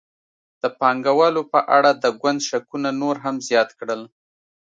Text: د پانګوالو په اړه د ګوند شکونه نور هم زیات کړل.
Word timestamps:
د 0.61 0.63
پانګوالو 0.79 1.41
په 1.53 1.59
اړه 1.77 1.91
د 2.03 2.05
ګوند 2.21 2.39
شکونه 2.49 2.89
نور 3.01 3.15
هم 3.25 3.35
زیات 3.47 3.69
کړل. 3.79 4.01